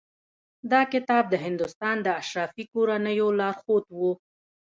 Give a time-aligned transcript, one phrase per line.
[0.71, 3.99] دا کتاب د هندوستان د اشرافي کورنیو لارښود و.